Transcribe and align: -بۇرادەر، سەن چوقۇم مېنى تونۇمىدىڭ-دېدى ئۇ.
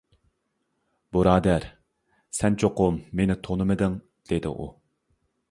-بۇرادەر، 1.17 1.67
سەن 2.39 2.57
چوقۇم 2.65 2.99
مېنى 3.21 3.37
تونۇمىدىڭ-دېدى 3.49 4.57
ئۇ. 4.59 4.69